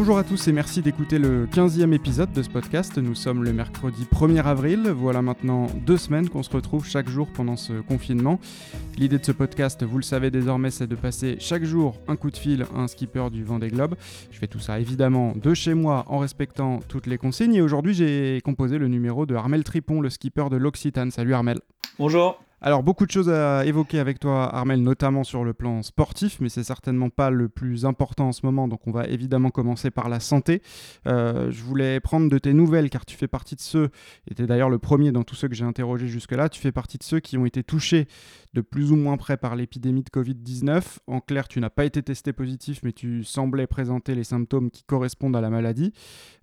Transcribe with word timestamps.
Bonjour 0.00 0.16
à 0.16 0.24
tous 0.24 0.48
et 0.48 0.52
merci 0.52 0.80
d'écouter 0.80 1.18
le 1.18 1.44
15e 1.44 1.92
épisode 1.92 2.32
de 2.32 2.42
ce 2.42 2.48
podcast. 2.48 2.96
Nous 2.96 3.14
sommes 3.14 3.44
le 3.44 3.52
mercredi 3.52 4.06
1er 4.10 4.42
avril. 4.42 4.88
Voilà 4.88 5.20
maintenant 5.20 5.66
deux 5.84 5.98
semaines 5.98 6.30
qu'on 6.30 6.42
se 6.42 6.48
retrouve 6.48 6.86
chaque 6.86 7.10
jour 7.10 7.28
pendant 7.30 7.56
ce 7.56 7.82
confinement. 7.82 8.40
L'idée 8.96 9.18
de 9.18 9.24
ce 9.26 9.32
podcast, 9.32 9.84
vous 9.84 9.98
le 9.98 10.02
savez 10.02 10.30
désormais, 10.30 10.70
c'est 10.70 10.86
de 10.86 10.94
passer 10.94 11.36
chaque 11.38 11.64
jour 11.64 11.98
un 12.08 12.16
coup 12.16 12.30
de 12.30 12.38
fil 12.38 12.64
à 12.74 12.80
un 12.80 12.88
skipper 12.88 13.28
du 13.30 13.44
Vendée 13.44 13.68
Globe. 13.68 13.94
Je 14.30 14.38
fais 14.38 14.46
tout 14.46 14.58
ça 14.58 14.80
évidemment 14.80 15.34
de 15.36 15.52
chez 15.52 15.74
moi 15.74 16.06
en 16.08 16.16
respectant 16.16 16.80
toutes 16.88 17.06
les 17.06 17.18
consignes. 17.18 17.56
Et 17.56 17.60
aujourd'hui, 17.60 17.92
j'ai 17.92 18.40
composé 18.42 18.78
le 18.78 18.88
numéro 18.88 19.26
de 19.26 19.34
Armel 19.34 19.64
Tripon, 19.64 20.00
le 20.00 20.08
skipper 20.08 20.48
de 20.50 20.56
l'Occitane. 20.56 21.10
Salut 21.10 21.34
Armel. 21.34 21.60
Bonjour. 21.98 22.40
Alors, 22.62 22.82
beaucoup 22.82 23.06
de 23.06 23.10
choses 23.10 23.30
à 23.30 23.64
évoquer 23.64 23.98
avec 24.00 24.18
toi, 24.18 24.54
Armel, 24.54 24.82
notamment 24.82 25.24
sur 25.24 25.44
le 25.44 25.54
plan 25.54 25.82
sportif, 25.82 26.40
mais 26.40 26.50
c'est 26.50 26.62
certainement 26.62 27.08
pas 27.08 27.30
le 27.30 27.48
plus 27.48 27.86
important 27.86 28.28
en 28.28 28.32
ce 28.32 28.44
moment, 28.44 28.68
donc 28.68 28.86
on 28.86 28.90
va 28.90 29.06
évidemment 29.06 29.48
commencer 29.48 29.90
par 29.90 30.10
la 30.10 30.20
santé. 30.20 30.60
Euh, 31.06 31.50
je 31.50 31.62
voulais 31.62 32.00
prendre 32.00 32.28
de 32.28 32.36
tes 32.36 32.52
nouvelles, 32.52 32.90
car 32.90 33.06
tu 33.06 33.16
fais 33.16 33.28
partie 33.28 33.56
de 33.56 33.62
ceux, 33.62 33.88
et 34.30 34.34
tu 34.34 34.42
es 34.42 34.46
d'ailleurs 34.46 34.68
le 34.68 34.78
premier 34.78 35.10
dans 35.10 35.22
tous 35.22 35.36
ceux 35.36 35.48
que 35.48 35.54
j'ai 35.54 35.64
interrogés 35.64 36.06
jusque-là, 36.06 36.50
tu 36.50 36.60
fais 36.60 36.70
partie 36.70 36.98
de 36.98 37.02
ceux 37.02 37.18
qui 37.18 37.38
ont 37.38 37.46
été 37.46 37.64
touchés 37.64 38.08
de 38.52 38.60
plus 38.60 38.92
ou 38.92 38.96
moins 38.96 39.16
près 39.16 39.38
par 39.38 39.56
l'épidémie 39.56 40.02
de 40.02 40.10
Covid-19. 40.10 40.98
En 41.06 41.20
clair, 41.20 41.48
tu 41.48 41.60
n'as 41.60 41.70
pas 41.70 41.86
été 41.86 42.02
testé 42.02 42.34
positif, 42.34 42.80
mais 42.82 42.92
tu 42.92 43.24
semblais 43.24 43.68
présenter 43.68 44.14
les 44.14 44.24
symptômes 44.24 44.70
qui 44.70 44.82
correspondent 44.82 45.36
à 45.36 45.40
la 45.40 45.48
maladie, 45.48 45.94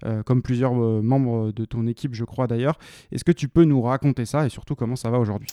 euh, 0.03 0.23
comme 0.23 0.41
plusieurs 0.41 0.73
euh, 0.83 1.03
membres 1.03 1.51
de 1.51 1.63
ton 1.63 1.85
équipe, 1.85 2.15
je 2.15 2.23
crois 2.23 2.47
d'ailleurs. 2.47 2.79
Est-ce 3.11 3.23
que 3.23 3.31
tu 3.31 3.49
peux 3.49 3.65
nous 3.65 3.83
raconter 3.83 4.25
ça, 4.25 4.47
et 4.47 4.49
surtout 4.49 4.73
comment 4.73 4.95
ça 4.95 5.11
va 5.11 5.19
aujourd'hui? 5.19 5.49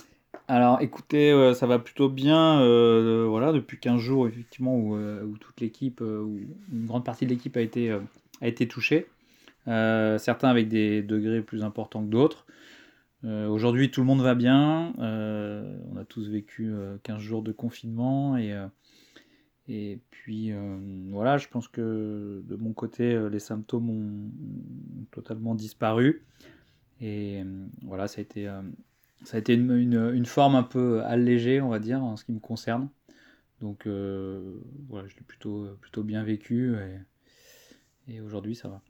Alors 0.47 0.83
écoutez, 0.83 1.33
euh, 1.33 1.55
ça 1.55 1.67
va 1.67 1.79
plutôt 1.79 2.11
bien, 2.11 2.61
euh, 2.61 3.27
voilà, 3.27 3.51
depuis 3.51 3.79
15 3.79 3.99
jours 3.99 4.29
effectivement 4.29 4.77
où, 4.77 4.95
euh, 4.95 5.27
toute 5.41 5.59
l'équipe, 5.61 6.01
une 6.01 6.85
grande 6.87 7.05
partie 7.05 7.25
de 7.25 7.31
l'équipe 7.31 7.57
a 7.57 7.63
été, 7.63 8.69
touchée, 8.69 9.07
certains 9.67 10.49
avec 10.49 10.69
des 10.69 11.03
degrés 11.03 11.41
plus 11.41 11.65
importants 11.65 12.03
que 12.05 12.11
d'autres. 12.11 12.47
Aujourd'hui 13.25 13.91
tout 13.91 14.03
le 14.03 14.07
monde 14.07 14.21
va 14.21 14.35
bien, 14.35 14.93
on 14.99 15.97
a 15.97 16.05
tous 16.07 16.29
vécu 16.29 16.71
15 17.05 17.19
jours 17.21 17.43
de 17.43 17.53
confinement 17.53 18.37
et, 18.37 18.55
et 19.67 20.01
puis 20.11 20.53
voilà, 21.09 21.39
je 21.39 21.49
pense 21.49 21.69
que 21.69 22.43
de 22.45 22.57
mon 22.57 22.75
côté 22.75 23.19
les 23.31 23.39
symptômes 23.39 23.89
ont 23.89 25.07
totalement 25.11 25.55
disparu. 25.55 26.23
Et 27.01 27.43
voilà, 27.83 28.09
ça 28.09 28.19
a 28.19 28.23
été 28.23 28.47
ça 29.23 29.37
a 29.37 29.41
été 29.41 29.55
une, 29.55 30.27
forme 30.27 30.55
un 30.55 30.63
peu 30.63 31.03
allégée, 31.05 31.61
on 31.61 31.69
va 31.69 31.79
dire, 31.79 32.03
en 32.03 32.17
ce 32.17 32.25
qui 32.25 32.33
me 32.33 32.41
concerne. 32.41 32.89
Donc 33.61 33.87
euh, 33.87 34.61
voilà, 34.89 35.09
je 35.09 35.17
l'ai 35.17 35.23
plutôt, 35.23 35.67
plutôt 35.81 36.03
bien 36.03 36.23
vécu 36.23 36.75
et, 38.09 38.21
aujourd'hui 38.21 38.55
ça 38.55 38.69
va. 38.69 38.83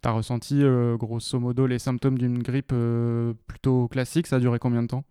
T'as 0.00 0.12
ressenti 0.12 0.62
euh, 0.62 0.96
grosso 0.96 1.40
modo 1.40 1.66
les 1.66 1.80
symptômes 1.80 2.18
d'une 2.18 2.40
grippe 2.40 2.72
euh, 2.72 3.32
plutôt 3.48 3.88
classique? 3.88 4.26
Ça 4.26 4.36
a 4.36 4.40
duré 4.40 4.58
combien 4.58 4.82
de 4.82 4.88
temps? 4.88 5.04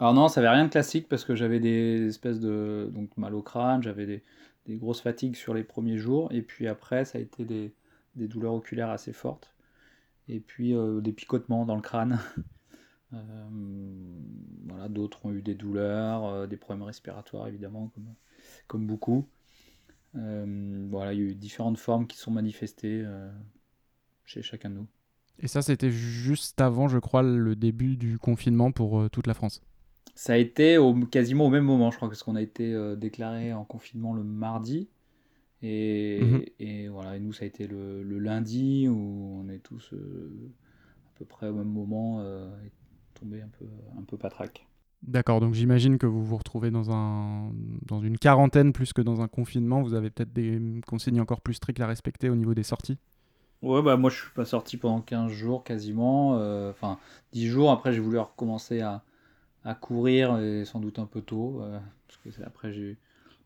Alors 0.00 0.14
non, 0.14 0.28
ça 0.28 0.40
avait 0.40 0.48
rien 0.48 0.64
de 0.64 0.70
classique 0.70 1.08
parce 1.08 1.24
que 1.24 1.36
j'avais 1.36 1.60
des 1.60 2.06
espèces 2.08 2.40
de 2.40 2.90
donc 2.92 3.16
mal 3.16 3.34
au 3.34 3.42
crâne, 3.42 3.82
j'avais 3.82 4.06
des, 4.06 4.22
grosses 4.76 5.00
fatigues 5.00 5.36
sur 5.36 5.52
les 5.52 5.64
premiers 5.64 5.98
jours 5.98 6.28
et 6.32 6.42
puis 6.42 6.68
après 6.68 7.04
ça 7.04 7.18
a 7.18 7.20
été 7.20 7.44
des, 7.44 7.74
des 8.14 8.28
douleurs 8.28 8.54
oculaires 8.54 8.90
assez 8.90 9.12
fortes 9.12 9.52
et 10.28 10.38
puis 10.38 10.74
des 11.02 11.12
picotements 11.12 11.64
dans 11.64 11.74
le 11.74 11.82
crâne. 11.82 12.20
Euh, 14.80 14.86
voilà, 14.86 14.88
d'autres 14.88 15.24
ont 15.26 15.32
eu 15.32 15.42
des 15.42 15.54
douleurs, 15.54 16.24
euh, 16.24 16.46
des 16.46 16.56
problèmes 16.56 16.84
respiratoires 16.84 17.48
évidemment, 17.48 17.90
comme, 17.94 18.14
comme 18.66 18.86
beaucoup. 18.86 19.26
Euh, 20.16 20.86
voilà, 20.90 21.12
il 21.12 21.20
y 21.20 21.22
a 21.22 21.30
eu 21.30 21.34
différentes 21.34 21.78
formes 21.78 22.06
qui 22.06 22.16
sont 22.16 22.30
manifestées 22.30 23.04
chez 24.24 24.42
chacun 24.42 24.70
de 24.70 24.74
nous. 24.74 24.86
Et 25.38 25.48
ça, 25.48 25.62
c'était 25.62 25.90
juste 25.90 26.60
avant, 26.60 26.88
je 26.88 26.98
crois, 26.98 27.22
le 27.22 27.56
début 27.56 27.96
du 27.96 28.18
confinement 28.18 28.72
pour 28.72 29.08
toute 29.10 29.26
la 29.26 29.34
France. 29.34 29.62
Ça 30.14 30.34
a 30.34 30.36
été 30.36 30.76
au, 30.76 30.94
quasiment 31.06 31.46
au 31.46 31.50
même 31.50 31.64
moment, 31.64 31.90
je 31.90 31.96
crois, 31.96 32.08
parce 32.08 32.22
qu'on 32.22 32.36
a 32.36 32.42
été 32.42 32.74
déclaré 32.96 33.52
en 33.52 33.64
confinement 33.64 34.12
le 34.12 34.24
mardi. 34.24 34.88
Et, 35.62 36.20
mhm. 36.22 36.44
et, 36.58 36.88
voilà, 36.88 37.16
et 37.16 37.20
nous, 37.20 37.32
ça 37.32 37.44
a 37.44 37.46
été 37.46 37.66
le, 37.66 38.02
le 38.02 38.18
lundi 38.18 38.88
où 38.88 39.42
on 39.42 39.48
est 39.48 39.58
tous 39.58 39.94
à 39.94 41.18
peu 41.18 41.24
près 41.24 41.48
au 41.48 41.54
même 41.54 41.68
moment 41.68 42.20
un 43.22 43.48
peu, 43.58 43.66
un 43.98 44.02
peu 44.02 44.16
patraque. 44.16 44.66
D'accord, 45.02 45.40
donc 45.40 45.54
j'imagine 45.54 45.96
que 45.96 46.06
vous 46.06 46.22
vous 46.22 46.36
retrouvez 46.36 46.70
dans, 46.70 46.90
un, 46.90 47.50
dans 47.86 48.00
une 48.00 48.18
quarantaine 48.18 48.72
plus 48.72 48.92
que 48.92 49.00
dans 49.00 49.22
un 49.22 49.28
confinement. 49.28 49.80
Vous 49.82 49.94
avez 49.94 50.10
peut-être 50.10 50.32
des 50.32 50.60
consignes 50.86 51.20
encore 51.20 51.40
plus 51.40 51.54
strictes 51.54 51.80
à 51.80 51.86
respecter 51.86 52.28
au 52.28 52.36
niveau 52.36 52.52
des 52.52 52.62
sorties? 52.62 52.98
Ouais, 53.62 53.82
bah 53.82 53.96
moi 53.96 54.08
je 54.08 54.16
suis 54.16 54.30
pas 54.34 54.44
sorti 54.46 54.76
pendant 54.76 55.00
15 55.00 55.32
jours 55.32 55.64
quasiment. 55.64 56.38
Euh, 56.38 56.70
enfin, 56.70 56.98
10 57.32 57.46
jours. 57.48 57.70
Après, 57.70 57.92
j'ai 57.92 58.00
voulu 58.00 58.18
recommencer 58.18 58.80
à, 58.80 59.02
courir 59.80 60.38
et 60.38 60.64
sans 60.64 60.80
doute 60.80 60.98
un 60.98 61.06
peu 61.06 61.22
tôt. 61.22 61.62
Euh, 61.62 61.78
parce 62.06 62.36
que 62.36 62.42
après, 62.44 62.70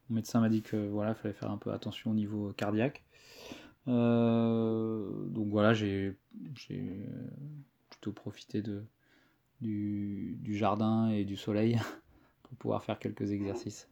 mon 0.08 0.16
médecin 0.16 0.40
m'a 0.40 0.48
dit 0.48 0.62
que 0.62 0.88
voilà, 0.88 1.14
fallait 1.14 1.34
faire 1.34 1.50
un 1.50 1.58
peu 1.58 1.72
attention 1.72 2.10
au 2.10 2.14
niveau 2.14 2.52
cardiaque. 2.56 3.04
Euh, 3.86 5.08
donc 5.26 5.48
voilà, 5.48 5.74
j'ai 5.74 6.16
plutôt 7.90 8.12
profité 8.12 8.62
de, 8.62 8.84
du, 9.64 10.56
jardin 10.56 11.08
et 11.08 11.24
du 11.24 11.36
soleil 11.36 11.78
pour 12.42 12.56
pouvoir 12.58 12.84
faire 12.84 12.98
quelques 12.98 13.32
exercices. 13.32 13.88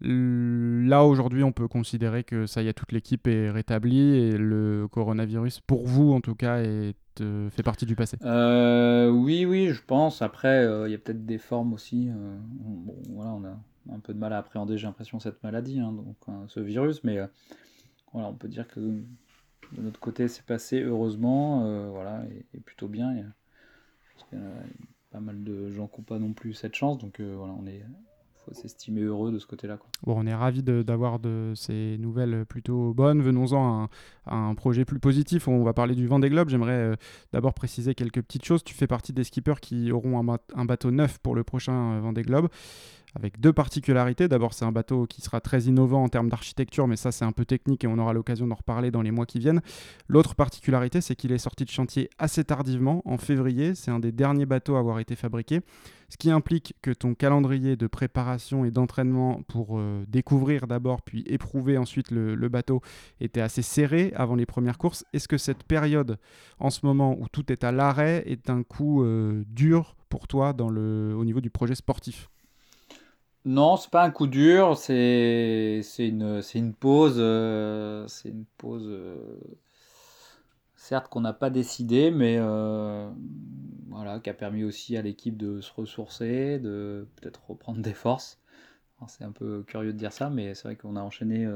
Là, 0.00 1.04
aujourd'hui, 1.04 1.44
on 1.44 1.52
peut 1.52 1.68
considérer 1.68 2.24
que 2.24 2.46
ça 2.46 2.62
y 2.62 2.68
est, 2.68 2.72
toute 2.72 2.90
l'équipe 2.90 3.28
est 3.28 3.50
rétablie 3.50 4.00
et 4.00 4.32
le 4.32 4.88
coronavirus, 4.90 5.60
pour 5.60 5.86
vous 5.86 6.12
en 6.12 6.20
tout 6.20 6.34
cas, 6.34 6.58
est, 6.58 6.96
euh, 7.20 7.50
fait 7.50 7.62
partie 7.62 7.86
du 7.86 7.94
passé 7.94 8.16
euh, 8.22 9.10
Oui, 9.10 9.44
oui, 9.44 9.68
je 9.68 9.80
pense. 9.80 10.20
Après, 10.20 10.64
euh, 10.64 10.88
il 10.88 10.92
y 10.92 10.94
a 10.94 10.98
peut-être 10.98 11.24
des 11.24 11.38
formes 11.38 11.72
aussi. 11.72 12.10
bon, 12.10 12.96
voilà, 13.10 13.30
on 13.30 13.44
a 13.44 13.56
un 13.94 14.00
peu 14.00 14.12
de 14.12 14.18
mal 14.18 14.32
à 14.32 14.38
appréhender, 14.38 14.76
j'ai 14.76 14.86
l'impression, 14.86 15.20
cette 15.20 15.42
maladie, 15.44 15.78
hein, 15.78 15.92
donc 15.92 16.16
hein, 16.26 16.44
ce 16.48 16.58
virus, 16.58 17.04
mais 17.04 17.18
voilà, 18.12 18.28
on 18.28 18.34
peut 18.34 18.48
dire 18.48 18.66
que 18.66 18.80
de 18.80 19.82
notre 19.82 20.00
côté, 20.00 20.26
c'est 20.26 20.44
passé 20.44 20.80
heureusement, 20.80 21.90
voilà, 21.90 22.24
et, 22.54 22.60
plutôt 22.60 22.88
bien. 22.88 23.14
parce 24.16 24.30
pas 25.12 25.20
mal 25.20 25.44
de 25.44 25.70
gens 25.70 25.86
qui 25.86 26.00
n'ont 26.00 26.04
pas 26.04 26.18
non 26.18 26.32
plus 26.32 26.54
cette 26.54 26.74
chance. 26.74 26.98
Donc 26.98 27.20
euh, 27.20 27.34
voilà, 27.36 27.52
on 27.52 27.66
est 27.66 27.82
faut 28.44 28.54
s'estimer 28.54 29.02
heureux 29.02 29.30
de 29.30 29.38
ce 29.38 29.46
côté-là. 29.46 29.78
Bon, 30.02 30.14
on 30.18 30.26
est 30.26 30.34
ravis 30.34 30.62
d'avoir 30.62 31.18
de, 31.18 31.52
ces 31.54 31.96
nouvelles 31.98 32.44
plutôt 32.46 32.92
bonnes. 32.92 33.22
Venons-en 33.22 33.88
à, 34.26 34.34
un 34.34 34.54
projet 34.54 34.84
plus 34.84 34.98
positif. 34.98 35.48
On 35.48 35.62
va 35.62 35.72
parler 35.72 35.94
du 35.94 36.06
Vendée 36.06 36.28
Globe. 36.28 36.48
J'aimerais 36.48 36.72
euh, 36.72 36.96
d'abord 37.32 37.54
préciser 37.54 37.94
quelques 37.94 38.22
petites 38.22 38.44
choses. 38.44 38.64
Tu 38.64 38.74
fais 38.74 38.86
partie 38.86 39.12
des 39.12 39.24
skippers 39.24 39.60
qui 39.60 39.92
auront 39.92 40.18
un, 40.18 40.38
un 40.54 40.64
bateau 40.64 40.90
neuf 40.90 41.18
pour 41.18 41.34
le 41.34 41.44
prochain 41.44 41.92
euh, 41.92 42.00
Vendée 42.00 42.22
Globe 42.22 42.48
avec 43.14 43.40
deux 43.40 43.52
particularités. 43.52 44.28
D'abord, 44.28 44.54
c'est 44.54 44.64
un 44.64 44.72
bateau 44.72 45.06
qui 45.06 45.20
sera 45.20 45.40
très 45.40 45.62
innovant 45.62 46.04
en 46.04 46.08
termes 46.08 46.28
d'architecture, 46.28 46.86
mais 46.88 46.96
ça, 46.96 47.12
c'est 47.12 47.24
un 47.24 47.32
peu 47.32 47.44
technique 47.44 47.84
et 47.84 47.86
on 47.86 47.98
aura 47.98 48.12
l'occasion 48.12 48.46
d'en 48.46 48.54
reparler 48.54 48.90
dans 48.90 49.02
les 49.02 49.10
mois 49.10 49.26
qui 49.26 49.38
viennent. 49.38 49.60
L'autre 50.08 50.34
particularité, 50.34 51.00
c'est 51.00 51.14
qu'il 51.14 51.32
est 51.32 51.38
sorti 51.38 51.64
de 51.64 51.70
chantier 51.70 52.08
assez 52.18 52.44
tardivement, 52.44 53.02
en 53.04 53.18
février. 53.18 53.74
C'est 53.74 53.90
un 53.90 53.98
des 53.98 54.12
derniers 54.12 54.46
bateaux 54.46 54.76
à 54.76 54.78
avoir 54.78 54.98
été 54.98 55.14
fabriqué, 55.14 55.60
ce 56.08 56.16
qui 56.16 56.30
implique 56.30 56.74
que 56.82 56.90
ton 56.90 57.14
calendrier 57.14 57.76
de 57.76 57.86
préparation 57.86 58.64
et 58.64 58.70
d'entraînement 58.70 59.42
pour 59.48 59.78
euh, 59.78 60.04
découvrir 60.08 60.66
d'abord, 60.66 61.02
puis 61.02 61.22
éprouver 61.26 61.78
ensuite 61.78 62.10
le, 62.10 62.48
bateau 62.48 62.82
était 63.20 63.40
assez 63.40 63.62
serré 63.62 64.12
avant 64.14 64.34
les 64.34 64.46
premières 64.46 64.78
courses. 64.78 65.04
Est-ce 65.12 65.28
que 65.28 65.38
cette 65.38 65.64
période, 65.64 66.18
en 66.58 66.70
ce 66.70 66.84
moment 66.84 67.16
où 67.18 67.28
tout 67.28 67.50
est 67.50 67.64
à 67.64 67.72
l'arrêt, 67.72 68.22
est 68.26 68.50
un 68.50 68.62
coup 68.62 69.02
euh, 69.02 69.44
dur 69.48 69.96
pour 70.08 70.28
toi 70.28 70.54
au 70.60 71.24
niveau 71.24 71.40
du 71.40 71.50
projet 71.50 71.74
sportif? 71.74 72.28
Non, 73.44 73.76
c'est 73.76 73.90
pas 73.90 74.04
un 74.04 74.10
coup 74.10 74.28
dur, 74.28 74.76
c'est 74.76 75.82
une, 75.98 76.40
une 76.54 76.74
pause, 76.74 77.16
euh, 77.18 78.06
c'est 78.06 78.28
une 78.28 78.44
pause, 78.56 78.84
euh, 78.86 79.16
certes 80.76 81.08
qu'on 81.08 81.22
n'a 81.22 81.32
pas 81.32 81.50
décidé, 81.50 82.12
mais 82.12 82.36
euh, 82.38 83.10
voilà, 83.88 84.20
qui 84.20 84.30
a 84.30 84.34
permis 84.34 84.62
aussi 84.62 84.96
à 84.96 85.02
l'équipe 85.02 85.36
de 85.36 85.60
se 85.60 85.72
ressourcer, 85.72 86.60
de 86.60 87.08
peut-être 87.16 87.42
reprendre 87.48 87.80
des 87.80 87.94
forces. 87.94 88.38
C'est 89.08 89.24
un 89.24 89.32
peu 89.32 89.64
curieux 89.64 89.92
de 89.92 89.98
dire 89.98 90.12
ça, 90.12 90.30
mais 90.30 90.54
c'est 90.54 90.68
vrai 90.68 90.76
qu'on 90.76 90.94
a 90.94 91.00
enchaîné 91.00 91.48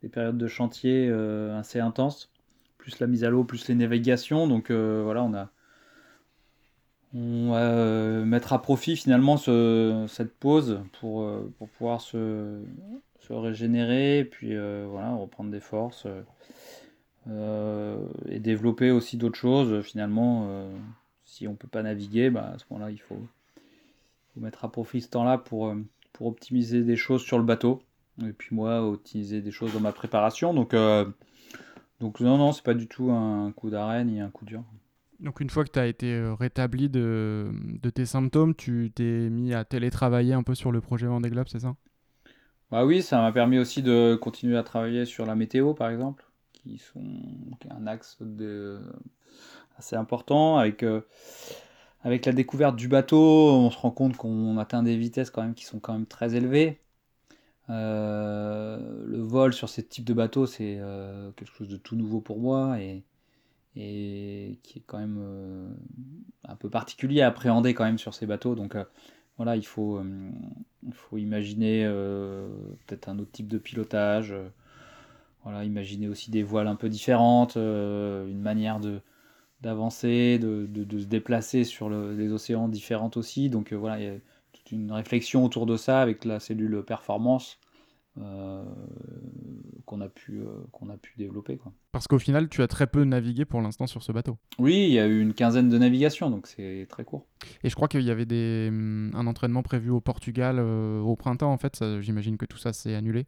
des 0.00 0.08
périodes 0.08 0.38
de 0.38 0.46
chantier 0.46 1.10
assez 1.10 1.78
intenses, 1.78 2.32
plus 2.78 3.00
la 3.00 3.06
mise 3.06 3.22
à 3.22 3.28
l'eau, 3.28 3.44
plus 3.44 3.68
les 3.68 3.74
navigations, 3.74 4.48
donc 4.48 4.70
voilà, 4.70 5.22
on 5.22 5.34
a 5.34 5.50
on 7.14 7.52
va 7.52 7.60
euh, 7.60 8.24
mettre 8.24 8.52
à 8.52 8.60
profit 8.60 8.96
finalement 8.96 9.36
cette 9.36 10.34
pause 10.34 10.80
pour, 11.00 11.22
euh, 11.22 11.52
pouvoir 11.78 12.00
se, 12.00 12.60
régénérer 13.30 14.18
et 14.18 14.24
puis 14.24 14.54
euh, 14.54 14.86
voilà, 14.90 15.14
reprendre 15.14 15.50
des 15.50 15.60
forces 15.60 16.06
et 17.26 18.38
développer 18.40 18.90
aussi 18.90 19.16
d'autres 19.16 19.38
choses. 19.38 19.82
Finalement, 19.82 20.68
si 21.24 21.48
on 21.48 21.52
ne 21.52 21.56
peut 21.56 21.68
pas 21.68 21.82
naviguer, 21.82 22.28
bah, 22.30 22.52
à 22.54 22.58
ce 22.58 22.64
moment-là, 22.70 22.90
il 22.90 23.00
faut, 23.00 23.18
mettre 24.36 24.64
à 24.64 24.70
profit 24.70 25.00
ce 25.00 25.08
temps-là 25.08 25.38
pour, 25.38 25.74
optimiser 26.20 26.82
des 26.82 26.96
choses 26.96 27.22
sur 27.22 27.38
le 27.38 27.44
bateau. 27.44 27.82
Et 28.22 28.32
puis 28.32 28.54
moi, 28.54 28.82
optimiser 28.82 29.40
des 29.40 29.50
choses 29.50 29.72
dans 29.72 29.80
ma 29.80 29.92
préparation. 29.92 30.52
Donc 30.52 30.74
Donc 32.00 32.20
non, 32.20 32.36
non, 32.36 32.52
c'est 32.52 32.64
pas 32.64 32.74
du 32.74 32.88
tout 32.88 33.10
un 33.10 33.52
coup 33.52 33.70
d'arrêt 33.70 34.04
ni 34.04 34.20
un 34.20 34.30
coup 34.30 34.44
dur. 34.44 34.62
Donc 35.20 35.40
une 35.40 35.50
fois 35.50 35.64
que 35.64 35.70
tu 35.70 35.78
as 35.78 35.86
été 35.86 36.12
euh, 36.12 36.34
rétabli 36.34 36.88
de, 36.88 37.50
de, 37.82 37.90
tes 37.90 38.06
symptômes, 38.06 38.54
tu 38.54 38.90
t'es 38.94 39.30
mis 39.30 39.54
à 39.54 39.64
télétravailler 39.64 40.34
un 40.34 40.42
peu 40.42 40.54
sur 40.54 40.72
le 40.72 40.80
projet 40.80 41.06
Vendée 41.06 41.30
Globe, 41.30 41.46
c'est 41.48 41.60
ça? 41.60 41.76
Bah 42.70 42.84
oui, 42.84 43.02
ça 43.02 43.20
m'a 43.20 43.30
permis 43.30 43.58
aussi 43.58 43.82
de 43.82 44.18
continuer 44.20 44.56
à 44.56 44.62
travailler 44.62 45.04
sur 45.04 45.26
la 45.26 45.34
météo 45.34 45.74
par 45.74 45.90
exemple, 45.90 46.24
qui 46.52 46.78
sont 46.78 47.04
un 47.70 47.86
axe 47.86 48.16
de... 48.20 48.80
assez 49.78 49.94
important 49.94 50.58
avec 50.58 50.82
euh, 50.82 51.02
avec 52.02 52.26
la 52.26 52.32
découverte 52.32 52.76
du 52.76 52.88
bateau, 52.88 53.50
on 53.52 53.70
se 53.70 53.78
rend 53.78 53.90
compte 53.90 54.16
qu'on 54.16 54.58
atteint 54.58 54.82
des 54.82 54.96
vitesses 54.96 55.30
quand 55.30 55.42
même 55.42 55.54
qui 55.54 55.64
sont 55.64 55.80
quand 55.80 55.94
même 55.94 56.06
très 56.06 56.34
élevées. 56.34 56.80
Euh, 57.70 58.78
le 59.06 59.22
vol 59.22 59.54
sur 59.54 59.70
ce 59.70 59.80
type 59.80 60.04
de 60.04 60.12
bateau, 60.12 60.44
c'est 60.44 60.80
quelque 61.36 61.52
chose 61.52 61.68
de 61.68 61.78
tout 61.78 61.96
nouveau 61.96 62.20
pour 62.20 62.38
moi 62.38 62.78
et 62.78 63.04
et 63.76 64.58
qui 64.62 64.78
est 64.78 64.82
quand 64.86 64.98
même 64.98 65.18
euh, 65.18 65.68
un 66.44 66.56
peu 66.56 66.70
particulier 66.70 67.22
à 67.22 67.28
appréhender 67.28 67.74
quand 67.74 67.84
même 67.84 67.98
sur 67.98 68.14
ces 68.14 68.26
bateaux. 68.26 68.54
Donc 68.54 68.76
euh, 68.76 68.84
voilà, 69.36 69.56
il 69.56 69.66
faut, 69.66 69.98
euh, 69.98 70.30
imaginer 71.16 71.84
peut-être 72.86 73.08
un 73.08 73.18
autre 73.18 73.32
type 73.32 73.48
de 73.48 73.58
pilotage. 73.58 74.34
voilà, 75.42 75.64
imaginer 75.64 76.08
aussi 76.08 76.30
des 76.30 76.42
voiles 76.42 76.68
un 76.68 76.76
peu 76.76 76.88
différentes, 76.88 77.56
une 77.56 78.40
manière 78.40 78.80
de 78.80 79.00
d'avancer, 79.60 80.38
de, 80.38 80.66
de, 80.66 80.98
se 80.98 81.06
déplacer 81.06 81.64
sur 81.64 81.88
les 81.88 82.32
océans 82.32 82.68
différentes 82.68 83.16
aussi. 83.16 83.48
Donc 83.48 83.72
voilà, 83.72 83.98
il 83.98 84.04
y 84.04 84.08
a 84.08 84.14
toute 84.52 84.72
une 84.72 84.92
réflexion 84.92 85.42
autour 85.42 85.64
de 85.64 85.76
ça 85.76 86.02
avec 86.02 86.26
la 86.26 86.38
cellule 86.38 86.82
performance 86.84 87.58
qu'on 88.16 90.00
a, 90.00 90.08
pu, 90.08 90.40
euh, 90.40 90.46
qu'on 90.72 90.88
a 90.88 90.96
pu 90.96 91.14
développer. 91.18 91.56
Quoi. 91.56 91.72
Parce 91.92 92.06
qu'au 92.06 92.18
final, 92.18 92.48
tu 92.48 92.62
as 92.62 92.68
très 92.68 92.86
peu 92.86 93.04
navigué 93.04 93.44
pour 93.44 93.60
l'instant 93.60 93.86
sur 93.86 94.02
ce 94.02 94.12
bateau. 94.12 94.38
Oui, 94.58 94.86
il 94.86 94.92
y 94.92 94.98
a 94.98 95.06
eu 95.06 95.20
une 95.20 95.34
quinzaine 95.34 95.68
de 95.68 95.78
navigations, 95.78 96.30
donc 96.30 96.46
c'est 96.46 96.86
très 96.88 97.04
court. 97.04 97.26
Et 97.62 97.68
je 97.68 97.74
crois 97.74 97.88
qu'il 97.88 98.02
y 98.02 98.10
avait 98.10 98.26
des, 98.26 98.68
hum, 98.70 99.10
un 99.14 99.26
entraînement 99.26 99.62
prévu 99.62 99.90
au 99.90 100.00
Portugal 100.00 100.56
euh, 100.58 101.00
au 101.00 101.16
printemps, 101.16 101.52
en 101.52 101.58
fait. 101.58 101.82
J'imagine 102.00 102.36
que 102.36 102.46
tout 102.46 102.58
ça 102.58 102.72
s'est 102.72 102.94
annulé. 102.94 103.26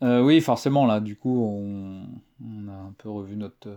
oui, 0.00 0.40
forcément, 0.40 0.86
là, 0.86 1.00
du 1.00 1.16
coup, 1.16 1.42
on, 1.42 2.06
on, 2.44 2.68
a 2.68 2.74
un 2.74 2.94
peu 2.98 3.08
revu 3.08 3.36
notre, 3.36 3.76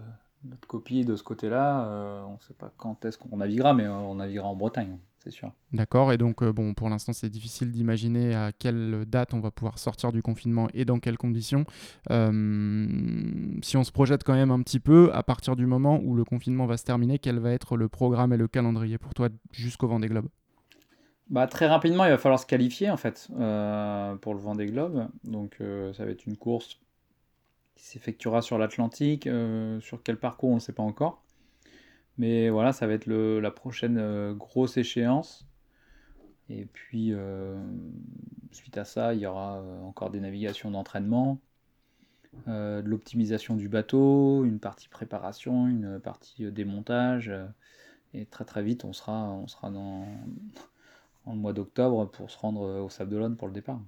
notre 0.49 0.67
copie 0.67 1.05
de 1.05 1.15
ce 1.15 1.23
côté-là. 1.23 2.25
on 2.27 2.33
ne 2.33 2.39
sait 2.39 2.53
pas 2.53 2.71
quand 2.77 3.05
est-ce 3.05 3.17
qu'on 3.17 3.37
naviguera, 3.37 3.73
mais 3.73 3.87
on 3.87 4.15
naviguera 4.15 4.47
en 4.47 4.55
Bretagne 4.55 4.97
c'est 5.25 5.31
sûr. 5.31 5.51
D'accord, 5.73 6.13
et 6.13 6.17
donc 6.17 6.43
euh, 6.43 6.53
bon, 6.53 6.73
pour 6.75 6.87
l'instant 6.87 7.11
c'est 7.11 7.29
difficile 7.29 7.71
d'imaginer 7.71 8.35
à 8.35 8.51
quelle 8.51 9.05
date 9.07 9.33
on 9.33 9.39
va 9.39 9.49
pouvoir 9.49 9.79
sortir 9.79 10.11
du 10.11 10.21
confinement 10.21 10.67
et 10.73 10.85
dans 10.85 10.99
quelles 10.99 11.17
conditions. 11.17 11.65
Euh, 12.11 12.87
si 13.63 13.75
on 13.75 13.83
se 13.83 13.91
projette 13.91 14.23
quand 14.23 14.35
même 14.35 14.51
un 14.51 14.61
petit 14.61 14.79
peu, 14.79 15.09
à 15.13 15.23
partir 15.23 15.55
du 15.55 15.65
moment 15.65 15.99
où 16.03 16.15
le 16.15 16.23
confinement 16.23 16.67
va 16.67 16.77
se 16.77 16.83
terminer, 16.83 17.17
quel 17.17 17.39
va 17.39 17.51
être 17.51 17.75
le 17.75 17.89
programme 17.89 18.33
et 18.33 18.37
le 18.37 18.47
calendrier 18.47 18.99
pour 18.99 19.15
toi 19.15 19.29
jusqu'au 19.51 19.87
Vendée 19.87 20.07
Globe? 20.07 20.27
Bah, 21.27 21.47
très 21.47 21.65
rapidement, 21.65 22.05
il 22.05 22.11
va 22.11 22.19
falloir 22.19 22.39
se 22.39 22.45
qualifier 22.45 22.91
en 22.91 22.97
fait 22.97 23.27
euh, 23.39 24.15
pour 24.17 24.35
le 24.35 24.39
Vendée 24.39 24.67
Globe. 24.67 25.07
Donc 25.23 25.57
ça 25.93 26.05
va 26.05 26.11
être 26.11 26.27
une 26.27 26.37
course 26.37 26.79
qui 27.75 27.85
s'effectuera 27.85 28.41
sur 28.41 28.57
l'Atlantique. 28.57 29.29
sur 29.81 30.01
quel 30.03 30.17
parcours, 30.17 30.51
on 30.51 30.55
ne 30.55 30.59
sait 30.59 30.73
pas 30.73 30.83
encore. 30.83 31.25
Mais 32.17 32.49
voilà, 32.49 32.73
ça 32.73 32.87
va 32.87 32.93
être 32.93 33.07
la 33.07 33.51
prochaine 33.51 33.97
euh, 33.97 34.33
grosse 34.33 34.77
échéance. 34.77 35.45
Et 36.49 36.65
puis, 36.65 37.11
euh, 37.13 37.55
suite 38.51 38.77
à 38.77 38.85
ça, 38.85 39.13
il 39.13 39.19
y 39.21 39.25
aura 39.25 39.57
euh, 39.57 39.81
encore 39.81 40.11
des 40.11 40.19
navigations 40.19 40.71
d'entraînement, 40.71 41.39
de 42.47 42.81
l'optimisation 42.85 43.55
du 43.55 43.69
bateau, 43.69 44.43
une 44.45 44.59
partie 44.59 44.89
préparation, 44.89 45.67
une 45.67 45.99
partie 46.01 46.51
démontage. 46.51 47.31
et 48.13 48.25
très 48.25 48.45
très 48.45 48.61
vite, 48.63 48.83
on 48.85 48.93
sera, 48.93 49.29
on 49.31 49.71
dans, 49.71 50.05
dans 51.25 51.33
le 51.33 51.39
mois 51.39 51.53
d'octobre 51.53 52.05
pour 52.11 52.29
se 52.29 52.37
rendre 52.37 52.81
au 52.81 52.89
Sable 52.89 53.11
d'Olonne 53.11 53.37
pour 53.37 53.47
le 53.47 53.53
départ. 53.53 53.79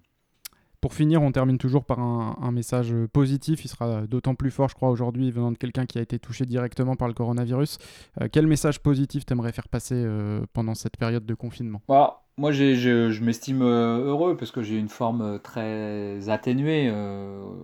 Pour 0.80 0.94
finir, 0.94 1.24
on 1.24 1.32
termine 1.32 1.58
toujours 1.58 1.86
par 1.86 2.00
un, 2.00 2.52
message 2.52 2.94
positif. 3.12 3.66
Il 3.66 3.68
sera 3.68 4.06
d'autant 4.06 4.36
plus 4.36 4.52
fort, 4.52 4.70
je 4.70 4.76
crois, 4.76 4.90
aujourd'hui, 4.90 5.32
venant 5.32 5.52
de 5.52 5.58
quelqu'un 5.58 5.88
qui 5.88 5.98
a 5.98 6.02
été 6.02 6.20
touché 6.20 6.46
directement 6.46 6.96
par 6.96 7.08
le 7.08 7.16
coronavirus. 7.16 7.80
Euh, 8.22 8.28
quel 8.32 8.46
message 8.46 8.80
positif 8.80 9.26
t'aimerais 9.26 9.52
faire 9.52 9.70
passer 9.70 9.96
euh, 9.96 10.46
pendant 10.54 10.76
cette 10.76 10.96
période 10.98 11.26
de 11.26 11.34
confinement? 11.34 11.82
Bah, 11.88 12.22
Moi, 12.38 12.52
je, 12.52 13.24
m'estime 13.24 13.64
euh, 13.64 14.06
heureux 14.06 14.38
parce 14.38 14.52
que 14.52 14.62
j'ai 14.62 14.78
une 14.78 14.88
forme 14.88 15.40
très 15.40 16.30
atténuée. 16.30 16.92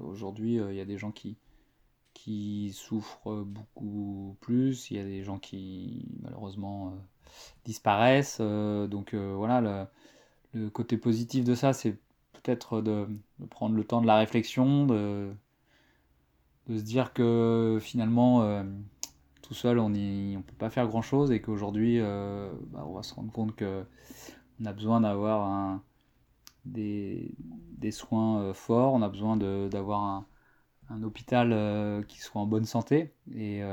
aujourd'hui, 0.10 0.56
il 0.56 0.76
y 0.76 0.82
a 0.82 0.86
des 0.86 0.98
gens 0.98 1.12
qui, 1.12 1.38
qui 2.16 2.72
souffrent 2.74 3.44
beaucoup 3.46 4.38
plus. 4.42 4.90
Il 4.90 4.98
y 4.98 5.00
a 5.00 5.04
des 5.04 5.22
gens 5.22 5.38
qui, 5.38 6.08
malheureusement, 6.24 6.96
disparaissent. 7.64 8.42
donc 8.42 9.14
voilà, 9.14 9.92
le 10.54 10.70
côté 10.72 10.98
positif 10.98 11.44
de 11.44 11.54
ça, 11.54 11.74
c'est 11.74 11.96
peut-être 12.44 12.82
de, 12.82 13.08
prendre 13.50 13.76
le 13.76 13.84
temps 13.84 14.02
de 14.02 14.08
la 14.08 14.18
réflexion, 14.18 14.86
de, 14.86 15.32
se 16.68 16.82
dire 16.82 17.14
que 17.14 17.80
finalement, 17.82 18.44
euh, 18.44 18.64
tout 19.42 19.54
seul, 19.54 19.80
on 19.80 19.90
ne 19.90 20.42
peut 20.42 20.56
pas 20.58 20.70
faire 20.70 20.88
grand-chose 20.88 21.32
et 21.32 21.42
qu'aujourd'hui, 21.42 22.00
euh, 22.00 22.52
bah, 22.68 22.84
on 22.86 22.94
va 22.94 23.04
se 23.04 23.14
rendre 23.14 23.32
compte 23.32 23.56
qu'on 23.58 24.66
a 24.66 24.74
besoin 24.74 25.02
d'avoir 25.02 25.80
des, 26.66 27.36
soins 27.92 28.42
euh, 28.42 28.54
forts, 28.54 28.94
on 28.94 29.02
a 29.02 29.10
besoin 29.10 29.38
d'avoir 29.38 30.04
un, 30.04 30.26
hôpital 31.02 32.06
qui 32.08 32.20
soit 32.20 32.40
en 32.40 32.46
bonne 32.46 32.66
santé 32.66 33.14
et, 33.34 33.64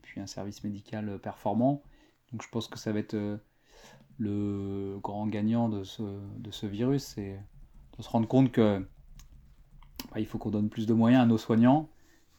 puis 0.00 0.20
un 0.20 0.26
service 0.26 0.64
médical 0.64 1.18
performant. 1.18 1.82
Donc 2.32 2.42
je 2.42 2.48
pense 2.48 2.66
que 2.66 2.78
ça 2.78 2.92
va 2.92 3.00
être 3.00 3.16
le 4.18 4.98
grand 5.02 5.26
gagnant 5.26 5.68
de 5.68 5.84
ce, 5.84 6.02
de 6.38 6.50
ce 6.50 6.66
virus, 6.66 7.02
c'est 7.02 7.38
de 7.98 8.02
se 8.02 8.08
rendre 8.08 8.28
compte 8.28 8.52
que 8.52 8.80
bah, 10.12 10.20
il 10.20 10.26
faut 10.26 10.38
qu'on 10.38 10.50
donne 10.50 10.68
plus 10.68 10.86
de 10.86 10.94
moyens 10.94 11.22
à 11.22 11.26
nos 11.26 11.38
soignants 11.38 11.88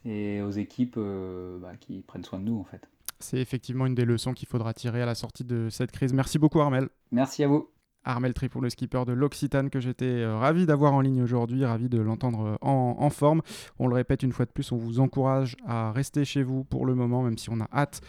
et 0.03 0.41
aux 0.41 0.51
équipes 0.51 0.95
euh, 0.97 1.59
bah, 1.59 1.75
qui 1.79 2.01
prennent 2.01 2.23
soin 2.23 2.39
de 2.39 2.45
nous 2.45 2.59
en 2.59 2.63
fait. 2.63 2.87
C'est 3.19 3.39
effectivement 3.39 3.85
une 3.85 3.95
des 3.95 4.05
leçons 4.05 4.33
qu'il 4.33 4.47
faudra 4.47 4.73
tirer 4.73 5.01
à 5.01 5.05
la 5.05 5.15
sortie 5.15 5.45
de 5.45 5.69
cette 5.69 5.91
crise. 5.91 6.13
Merci 6.13 6.37
beaucoup 6.37 6.59
Armel. 6.59 6.89
Merci 7.11 7.43
à 7.43 7.47
vous. 7.47 7.69
Armel 8.07 8.35
Tripon, 8.35 8.61
le 8.61 8.69
skipper 8.69 9.03
de 9.05 9.13
l'Occitane, 9.13 9.71
que 9.71 9.79
j'étais 9.79 10.05
euh, 10.05 10.37
ravi 10.37 10.67
d'avoir 10.67 10.93
en 10.93 11.01
ligne 11.01 11.23
aujourd'hui, 11.23 11.65
ravi 11.65 11.89
de 11.89 11.99
l'entendre 11.99 12.45
euh, 12.45 12.55
en, 12.61 12.97
en, 12.99 13.09
forme. 13.09 13.41
On 13.79 13.87
le 13.87 13.95
répète 13.95 14.21
une 14.21 14.31
fois 14.31 14.45
de 14.45 14.51
plus, 14.51 14.71
on 14.71 14.77
vous 14.77 14.99
encourage 14.99 15.55
à 15.65 15.91
rester 15.91 16.23
chez 16.23 16.43
vous 16.43 16.63
pour 16.63 16.85
le 16.85 16.93
moment, 16.93 17.23
même 17.23 17.39
si 17.39 17.49
on 17.49 17.59
a 17.59 17.67
hâte 17.73 18.01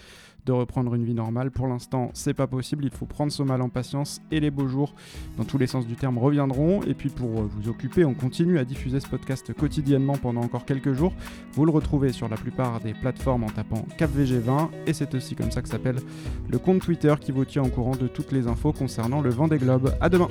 de 0.47 0.53
reprendre 0.53 0.95
une 0.95 1.05
vie 1.05 1.15
normale. 1.15 1.51
Pour 1.51 1.67
l'instant, 1.67 2.11
c'est 2.15 2.33
pas 2.33 2.47
possible. 2.47 2.85
Il 2.85 2.91
faut 2.91 3.05
prendre 3.05 3.33
son 3.33 3.45
mal 3.45 3.61
en 3.61 3.69
patience 3.69 4.23
et 4.31 4.41
les 4.41 4.51
beaux 4.51 4.69
jours, 4.69 4.95
dans 5.37 5.45
tous 5.45 5.59
les 5.59 5.67
sens 5.67 5.87
du 5.87 5.97
terme, 5.97 6.19
reviendront. 6.19 6.83
Et 6.85 6.95
puis 6.95 7.11
pour 7.11 7.41
euh, 7.41 7.51
vous 7.51 7.69
occuper, 7.69 8.05
on 8.05 8.15
continue 8.15 8.59
à 8.59 8.65
diffuser 8.65 9.01
ce 9.01 9.09
podcast 9.09 9.53
quotidiennement 9.53 10.15
pendant 10.15 10.41
encore 10.41 10.65
quelques 10.65 10.93
jours. 10.93 11.13
Vous 11.53 11.65
le 11.67 11.73
retrouvez 11.73 12.13
sur 12.13 12.29
la 12.29 12.37
plupart 12.37 12.81
des 12.81 12.95
plateformes 12.95 13.45
en 13.45 13.51
tapant 13.51 13.85
CapVG20 13.99 14.69
et 14.87 14.93
c'est 14.93 15.15
aussi 15.15 15.35
comme 15.35 15.51
ça 15.51 15.63
que 15.63 15.69
s'appelle 15.69 15.99
le 16.49 16.59
compte 16.59 16.81
Twitter 16.81 17.15
qui 17.21 17.33
vous 17.33 17.45
tient 17.45 17.63
au 17.63 17.69
courant 17.69 17.97
de 17.97 18.07
toutes 18.07 18.33
les 18.33 18.47
infos 18.47 18.73
concernant 18.73 19.21
le 19.21 19.31
vent 19.31 19.49
des 19.49 19.59
globes. 19.59 19.95
À 20.01 20.09
demain. 20.09 20.29